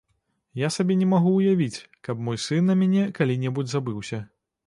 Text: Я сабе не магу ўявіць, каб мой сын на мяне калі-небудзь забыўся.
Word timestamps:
Я 0.59 0.69
сабе 0.75 0.93
не 1.01 1.07
магу 1.09 1.33
ўявіць, 1.39 1.83
каб 2.09 2.25
мой 2.29 2.41
сын 2.45 2.63
на 2.73 2.77
мяне 2.81 3.03
калі-небудзь 3.19 3.73
забыўся. 3.77 4.17